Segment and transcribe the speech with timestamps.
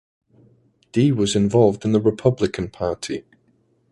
[0.95, 3.23] Dee was involved in the Republican Party.